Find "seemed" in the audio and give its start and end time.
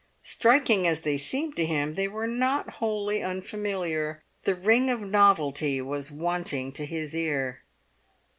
1.19-1.55